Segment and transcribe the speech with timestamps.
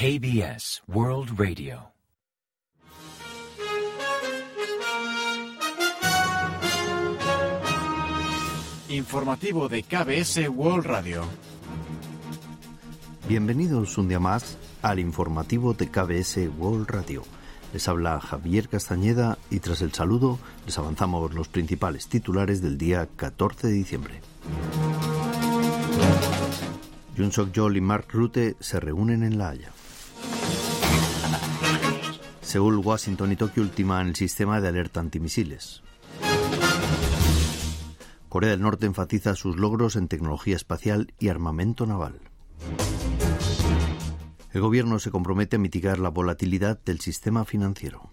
[0.00, 1.92] KBS World Radio.
[8.90, 11.24] Informativo de KBS World Radio.
[13.26, 17.24] Bienvenidos un día más al informativo de KBS World Radio.
[17.72, 23.08] Les habla Javier Castañeda y tras el saludo les avanzamos los principales titulares del día
[23.16, 24.20] 14 de diciembre.
[27.16, 29.72] Jun Suk Yeol y Mark Rutte se reúnen en La Haya.
[32.48, 35.82] Seúl, Washington y Tokio ultiman el sistema de alerta antimisiles.
[38.30, 42.22] Corea del Norte enfatiza sus logros en tecnología espacial y armamento naval.
[44.50, 48.10] El gobierno se compromete a mitigar la volatilidad del sistema financiero.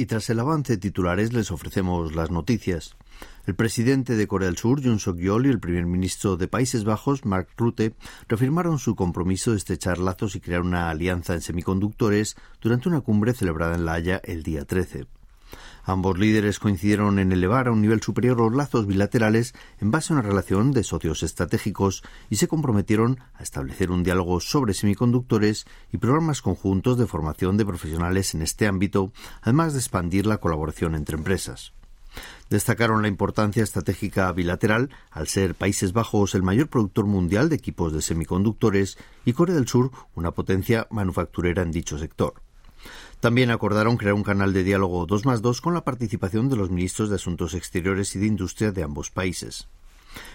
[0.00, 2.96] Y tras el avance de titulares les ofrecemos las noticias.
[3.44, 7.26] El presidente de Corea del Sur, Yoon Suk-yeol, y el primer ministro de Países Bajos,
[7.26, 7.92] Mark Rutte,
[8.26, 13.34] reafirmaron su compromiso de estrechar lazos y crear una alianza en semiconductores durante una cumbre
[13.34, 15.19] celebrada en La Haya el día 13.
[15.84, 20.16] Ambos líderes coincidieron en elevar a un nivel superior los lazos bilaterales en base a
[20.16, 25.98] una relación de socios estratégicos y se comprometieron a establecer un diálogo sobre semiconductores y
[25.98, 31.16] programas conjuntos de formación de profesionales en este ámbito, además de expandir la colaboración entre
[31.16, 31.72] empresas.
[32.48, 37.92] Destacaron la importancia estratégica bilateral al ser Países Bajos el mayor productor mundial de equipos
[37.92, 42.34] de semiconductores y Corea del Sur una potencia manufacturera en dicho sector.
[43.20, 46.70] También acordaron crear un canal de diálogo 2 más 2 con la participación de los
[46.70, 49.68] ministros de Asuntos Exteriores y de Industria de ambos países.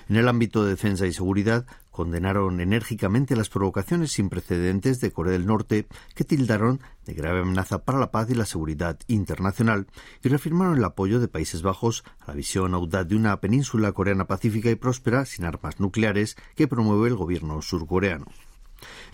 [0.07, 5.33] En el ámbito de defensa y seguridad, condenaron enérgicamente las provocaciones sin precedentes de Corea
[5.33, 9.87] del Norte, que tildaron de grave amenaza para la paz y la seguridad internacional,
[10.23, 14.27] y reafirmaron el apoyo de Países Bajos a la visión audaz de una península coreana
[14.27, 18.27] pacífica y próspera sin armas nucleares que promueve el gobierno surcoreano.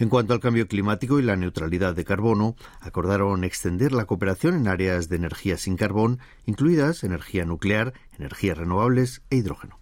[0.01, 4.67] En cuanto al cambio climático y la neutralidad de carbono, acordaron extender la cooperación en
[4.67, 6.17] áreas de energía sin carbón,
[6.47, 9.79] incluidas energía nuclear, energías renovables e hidrógeno.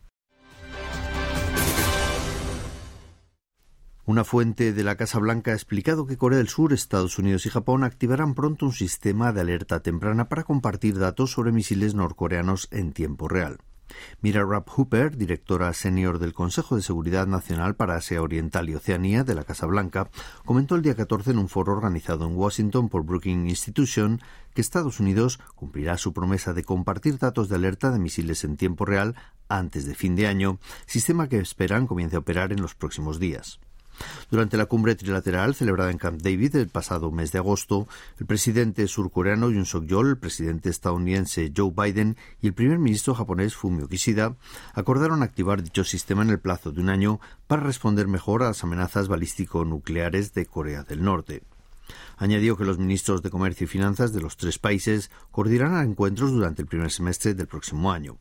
[4.03, 7.49] Una fuente de la Casa Blanca ha explicado que Corea del Sur, Estados Unidos y
[7.49, 12.91] Japón activarán pronto un sistema de alerta temprana para compartir datos sobre misiles norcoreanos en
[12.91, 13.59] tiempo real.
[14.21, 19.23] Mira Rapp Hooper, directora senior del Consejo de Seguridad Nacional para Asia Oriental y Oceanía
[19.23, 20.09] de la Casa Blanca,
[20.45, 24.21] comentó el día 14 en un foro organizado en Washington por Brookings Institution
[24.53, 28.85] que Estados Unidos cumplirá su promesa de compartir datos de alerta de misiles en tiempo
[28.85, 29.15] real
[29.47, 33.59] antes de fin de año, sistema que esperan comience a operar en los próximos días.
[34.31, 37.87] Durante la cumbre trilateral celebrada en Camp David el pasado mes de agosto,
[38.19, 43.55] el presidente surcoreano Yoon Suk-yeol, el presidente estadounidense Joe Biden y el primer ministro japonés
[43.55, 44.35] Fumio Kishida
[44.73, 48.63] acordaron activar dicho sistema en el plazo de un año para responder mejor a las
[48.63, 51.43] amenazas balístico-nucleares de Corea del Norte.
[52.17, 56.61] Añadió que los ministros de Comercio y Finanzas de los tres países coordinarán encuentros durante
[56.61, 58.17] el primer semestre del próximo año.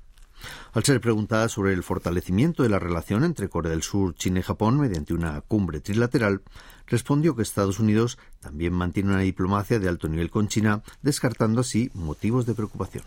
[0.72, 4.42] Al ser preguntada sobre el fortalecimiento de la relación entre Corea del Sur, China y
[4.42, 6.42] Japón mediante una cumbre trilateral,
[6.86, 11.90] respondió que Estados Unidos también mantiene una diplomacia de alto nivel con China, descartando así
[11.94, 13.04] motivos de preocupación.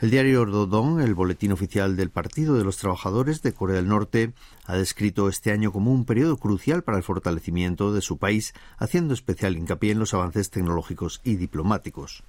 [0.00, 4.34] El diario Dodong, el boletín oficial del Partido de los Trabajadores de Corea del Norte,
[4.66, 9.14] ha descrito este año como un periodo crucial para el fortalecimiento de su país, haciendo
[9.14, 12.24] especial hincapié en los avances tecnológicos y diplomáticos.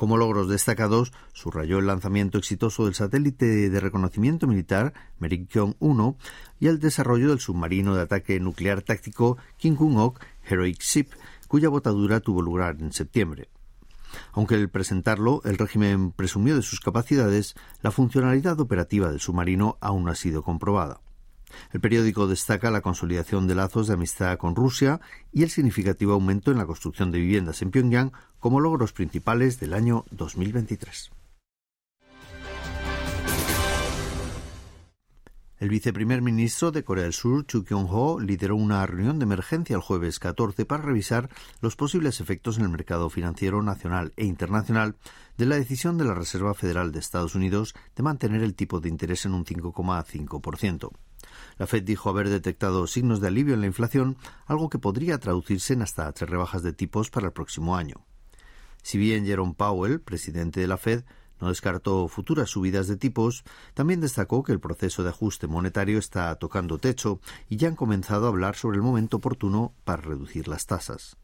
[0.00, 6.16] Como logros destacados, subrayó el lanzamiento exitoso del satélite de reconocimiento militar Merikyon-1
[6.58, 10.18] y el desarrollo del submarino de ataque nuclear táctico Kim Kung-ok
[10.48, 11.08] Heroic Ship,
[11.48, 13.50] cuya botadura tuvo lugar en septiembre.
[14.32, 20.04] Aunque al presentarlo el régimen presumió de sus capacidades, la funcionalidad operativa del submarino aún
[20.04, 21.02] no ha sido comprobada.
[21.72, 25.00] El periódico destaca la consolidación de lazos de amistad con Rusia
[25.32, 29.74] y el significativo aumento en la construcción de viviendas en Pyongyang como logros principales del
[29.74, 31.10] año 2023.
[35.60, 39.82] El viceprimer ministro de Corea del Sur, Chu Kyung-ho, lideró una reunión de emergencia el
[39.82, 41.28] jueves 14 para revisar
[41.60, 44.96] los posibles efectos en el mercado financiero nacional e internacional
[45.36, 48.88] de la decisión de la Reserva Federal de Estados Unidos de mantener el tipo de
[48.88, 50.92] interés en un 5,5%.
[51.60, 54.16] La Fed dijo haber detectado signos de alivio en la inflación,
[54.46, 58.06] algo que podría traducirse en hasta tres rebajas de tipos para el próximo año.
[58.82, 61.04] Si bien Jerome Powell, presidente de la Fed,
[61.38, 66.34] no descartó futuras subidas de tipos, también destacó que el proceso de ajuste monetario está
[66.36, 67.20] tocando techo
[67.50, 71.18] y ya han comenzado a hablar sobre el momento oportuno para reducir las tasas.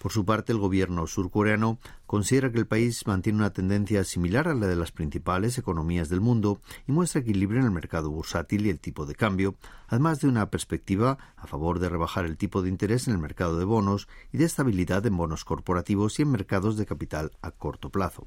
[0.00, 4.54] Por su parte, el gobierno surcoreano considera que el país mantiene una tendencia similar a
[4.54, 6.58] la de las principales economías del mundo
[6.88, 9.56] y muestra equilibrio en el mercado bursátil y el tipo de cambio,
[9.88, 13.58] además de una perspectiva a favor de rebajar el tipo de interés en el mercado
[13.58, 17.90] de bonos y de estabilidad en bonos corporativos y en mercados de capital a corto
[17.90, 18.26] plazo.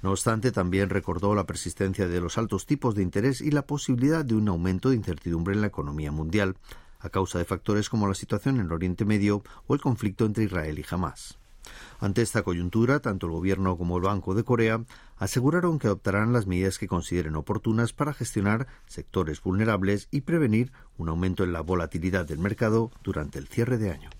[0.00, 4.24] No obstante, también recordó la persistencia de los altos tipos de interés y la posibilidad
[4.24, 6.54] de un aumento de incertidumbre en la economía mundial,
[7.00, 10.44] a causa de factores como la situación en el Oriente Medio o el conflicto entre
[10.44, 11.38] Israel y Hamas.
[12.00, 14.84] Ante esta coyuntura, tanto el Gobierno como el Banco de Corea
[15.16, 21.08] aseguraron que adoptarán las medidas que consideren oportunas para gestionar sectores vulnerables y prevenir un
[21.08, 24.10] aumento en la volatilidad del mercado durante el cierre de año.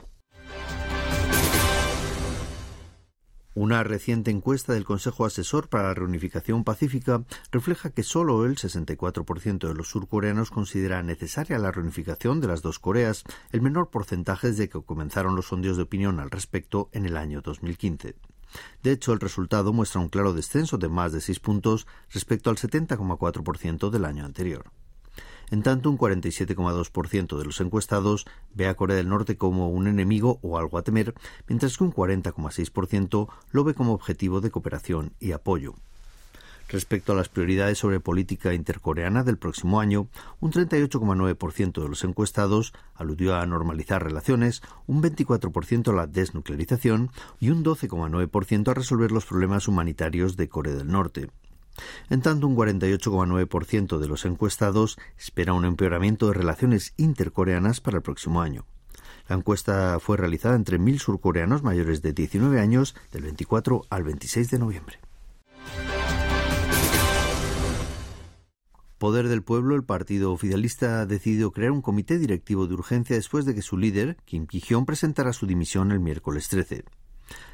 [3.60, 9.66] Una reciente encuesta del Consejo Asesor para la Reunificación Pacífica refleja que solo el 64%
[9.66, 14.68] de los surcoreanos considera necesaria la reunificación de las dos Coreas, el menor porcentaje desde
[14.68, 18.14] que comenzaron los sondeos de opinión al respecto en el año 2015.
[18.84, 22.58] De hecho, el resultado muestra un claro descenso de más de seis puntos respecto al
[22.58, 24.70] 70,4% del año anterior.
[25.50, 30.38] En tanto, un 47,2% de los encuestados ve a Corea del Norte como un enemigo
[30.42, 31.14] o algo a temer,
[31.48, 35.74] mientras que un 40,6% lo ve como objetivo de cooperación y apoyo.
[36.68, 40.08] Respecto a las prioridades sobre política intercoreana del próximo año,
[40.38, 47.10] un 38,9% de los encuestados aludió a normalizar relaciones, un 24% a la desnuclearización
[47.40, 51.30] y un 12,9% a resolver los problemas humanitarios de Corea del Norte.
[52.10, 58.02] En tanto, un 48,9% de los encuestados espera un empeoramiento de relaciones intercoreanas para el
[58.02, 58.64] próximo año.
[59.28, 64.50] La encuesta fue realizada entre mil surcoreanos mayores de 19 años del 24 al 26
[64.50, 64.98] de noviembre.
[68.98, 73.44] Poder del Pueblo, el partido oficialista ha decidido crear un comité directivo de urgencia después
[73.44, 76.84] de que su líder, Kim Ki-hyun, presentara su dimisión el miércoles 13.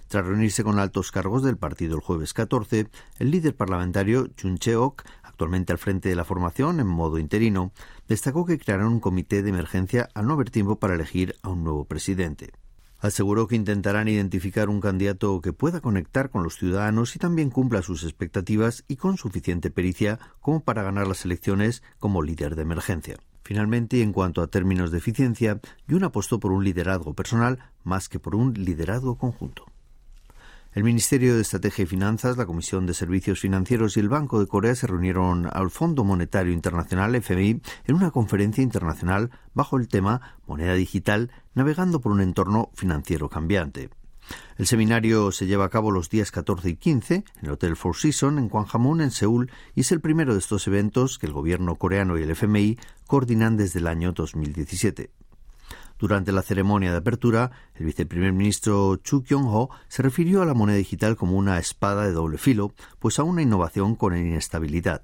[0.09, 5.03] Tras reunirse con altos cargos del partido el jueves 14, el líder parlamentario Chun Cheok,
[5.23, 7.73] actualmente al frente de la formación en modo interino,
[8.06, 11.65] destacó que crearán un comité de emergencia al no haber tiempo para elegir a un
[11.65, 12.53] nuevo presidente.
[13.01, 17.83] Aseguró que intentarán identificar un candidato que pueda conectar con los ciudadanos y también cumpla
[17.83, 23.19] sus expectativas y con suficiente pericia como para ganar las elecciones como líder de emergencia.
[23.43, 28.19] Finalmente, en cuanto a términos de eficiencia, Yun apostó por un liderazgo personal más que
[28.19, 29.67] por un liderazgo conjunto.
[30.75, 34.49] El Ministerio de Estrategia y Finanzas, la Comisión de Servicios Financieros y el Banco de
[34.49, 40.37] Corea se reunieron al Fondo Monetario Internacional FMI en una conferencia internacional bajo el tema
[40.49, 43.88] Moneda Digital, navegando por un entorno financiero cambiante.
[44.59, 47.94] El seminario se lleva a cabo los días 14 y 15 en el Hotel Four
[47.94, 51.77] Seasons en Gwanghwamun, en Seúl, y es el primero de estos eventos que el gobierno
[51.77, 55.12] coreano y el FMI coordinan desde el año 2017.
[55.99, 60.76] Durante la ceremonia de apertura, el viceprimer ministro Chu Kyung-ho se refirió a la moneda
[60.76, 65.02] digital como una espada de doble filo, pues a una innovación con inestabilidad.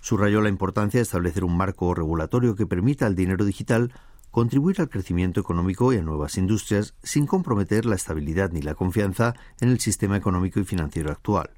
[0.00, 3.92] Subrayó la importancia de establecer un marco regulatorio que permita al dinero digital
[4.32, 9.34] contribuir al crecimiento económico y a nuevas industrias sin comprometer la estabilidad ni la confianza
[9.60, 11.50] en el sistema económico y financiero actual.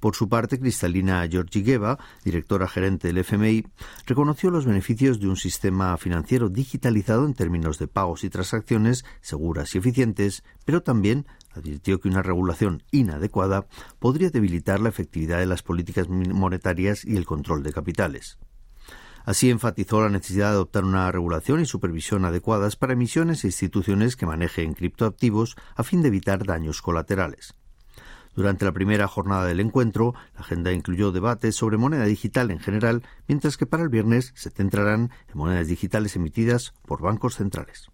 [0.00, 3.64] Por su parte, Cristalina Georgieva, directora gerente del FMI,
[4.06, 9.74] reconoció los beneficios de un sistema financiero digitalizado en términos de pagos y transacciones seguras
[9.74, 13.66] y eficientes, pero también advirtió que una regulación inadecuada
[13.98, 18.38] podría debilitar la efectividad de las políticas monetarias y el control de capitales.
[19.24, 24.14] Así enfatizó la necesidad de adoptar una regulación y supervisión adecuadas para emisiones e instituciones
[24.14, 27.54] que manejen criptoactivos a fin de evitar daños colaterales.
[28.36, 33.02] Durante la primera jornada del encuentro, la agenda incluyó debates sobre moneda digital en general,
[33.26, 37.90] mientras que para el viernes se centrarán en monedas digitales emitidas por bancos centrales.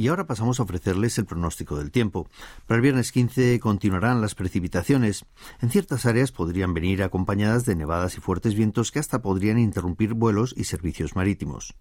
[0.00, 2.28] Y ahora pasamos a ofrecerles el pronóstico del tiempo.
[2.68, 5.24] Para el viernes 15 continuarán las precipitaciones.
[5.60, 10.14] En ciertas áreas podrían venir acompañadas de nevadas y fuertes vientos que hasta podrían interrumpir
[10.14, 11.74] vuelos y servicios marítimos.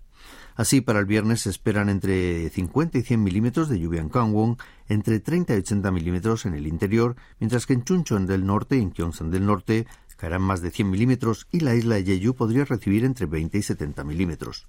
[0.55, 4.57] Así, para el viernes se esperan entre 50 y 100 milímetros de lluvia en Gangwon,
[4.89, 8.81] entre 30 y 80 milímetros en el interior, mientras que en Chuncheon del norte y
[8.81, 9.85] en Gyeongsang del norte
[10.17, 13.61] caerán más de 100 milímetros y la isla de Jeju podría recibir entre 20 y
[13.61, 14.67] 70 milímetros.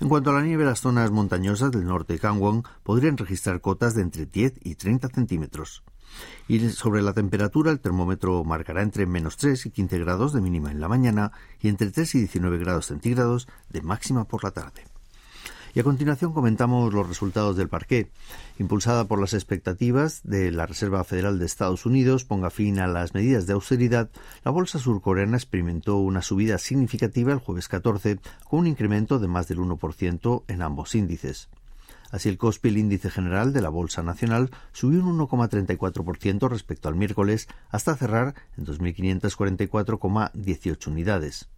[0.00, 3.94] En cuanto a la nieve, las zonas montañosas del norte de Gangwon podrían registrar cotas
[3.94, 5.82] de entre 10 y 30 centímetros.
[6.48, 10.70] Y sobre la temperatura, el termómetro marcará entre menos 3 y 15 grados de mínima
[10.70, 14.84] en la mañana y entre 3 y 19 grados centígrados de máxima por la tarde.
[15.76, 18.10] Y a continuación comentamos los resultados del parqué.
[18.58, 23.12] Impulsada por las expectativas de la Reserva Federal de Estados Unidos ponga fin a las
[23.12, 24.08] medidas de austeridad,
[24.42, 28.18] la bolsa surcoreana experimentó una subida significativa el jueves 14,
[28.48, 31.50] con un incremento de más del 1% en ambos índices.
[32.10, 36.94] Así, el COSPI, el índice general de la Bolsa Nacional, subió un 1,34% respecto al
[36.94, 41.50] miércoles hasta cerrar en 2.544,18 unidades.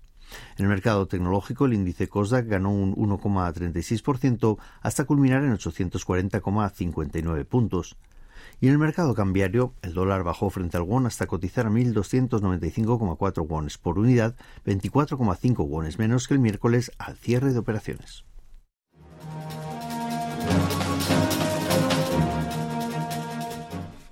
[0.57, 7.97] En el mercado tecnológico, el índice COSDAQ ganó un 1,36% hasta culminar en 840,59 puntos.
[8.61, 13.47] Y en el mercado cambiario, el dólar bajó frente al won hasta cotizar a 1.295,4
[13.47, 14.35] wones por unidad,
[14.67, 18.25] 24,5 wones menos que el miércoles al cierre de operaciones.